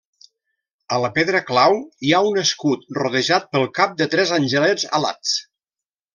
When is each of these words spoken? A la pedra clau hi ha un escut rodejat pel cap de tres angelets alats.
A 0.95 0.97
la 1.03 1.11
pedra 1.17 1.41
clau 1.49 1.77
hi 2.07 2.13
ha 2.13 2.21
un 2.29 2.39
escut 2.45 2.89
rodejat 3.01 3.47
pel 3.53 3.67
cap 3.81 3.95
de 4.01 4.09
tres 4.15 4.33
angelets 4.41 4.89
alats. 5.01 5.37